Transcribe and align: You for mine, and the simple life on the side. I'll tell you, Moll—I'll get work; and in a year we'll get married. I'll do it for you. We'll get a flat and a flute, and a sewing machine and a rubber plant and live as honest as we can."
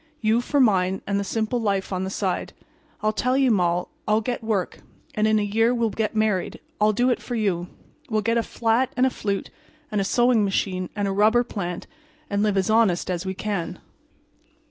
You 0.19 0.41
for 0.41 0.59
mine, 0.59 1.03
and 1.05 1.19
the 1.19 1.23
simple 1.23 1.61
life 1.61 1.93
on 1.93 2.05
the 2.05 2.09
side. 2.09 2.53
I'll 3.03 3.13
tell 3.13 3.37
you, 3.37 3.51
Moll—I'll 3.51 4.19
get 4.21 4.43
work; 4.43 4.79
and 5.13 5.27
in 5.27 5.37
a 5.37 5.43
year 5.43 5.75
we'll 5.75 5.91
get 5.91 6.15
married. 6.15 6.59
I'll 6.81 6.91
do 6.91 7.11
it 7.11 7.21
for 7.21 7.35
you. 7.35 7.67
We'll 8.09 8.23
get 8.23 8.35
a 8.39 8.41
flat 8.41 8.91
and 8.97 9.05
a 9.05 9.11
flute, 9.11 9.51
and 9.91 10.01
a 10.01 10.03
sewing 10.03 10.43
machine 10.43 10.89
and 10.95 11.07
a 11.07 11.11
rubber 11.11 11.43
plant 11.43 11.85
and 12.31 12.41
live 12.41 12.57
as 12.57 12.67
honest 12.71 13.11
as 13.11 13.27
we 13.27 13.35
can." 13.35 13.77